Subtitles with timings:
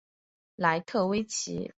[0.55, 1.69] 楠特威奇。